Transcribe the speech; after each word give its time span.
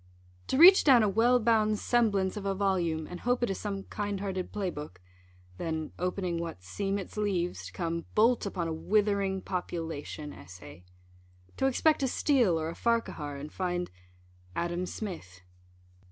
To 0.47 0.57
reach 0.57 0.83
down 0.83 1.03
a 1.03 1.07
well 1.07 1.39
bound 1.39 1.77
semblance 1.77 2.35
of 2.35 2.43
a 2.43 2.55
volume, 2.55 3.05
and 3.05 3.19
hope 3.19 3.43
it 3.43 3.51
is 3.51 3.59
some 3.59 3.83
kind 3.83 4.19
hearted 4.19 4.51
play 4.51 4.71
book, 4.71 4.99
then, 5.59 5.91
opening 5.99 6.39
what 6.39 6.63
"seem 6.63 6.97
its 6.97 7.17
leaves," 7.17 7.67
to 7.67 7.71
come 7.71 8.05
bolt 8.15 8.47
upon 8.47 8.67
a 8.67 8.73
withering 8.73 9.43
Population 9.43 10.33
Essay. 10.33 10.85
To 11.57 11.67
expect 11.67 12.01
a 12.01 12.07
Steele, 12.07 12.59
or 12.59 12.69
a 12.69 12.73
Farquhar, 12.75 13.35
and 13.35 13.53
find 13.53 13.91
Adam 14.55 14.87
Smith. 14.87 15.41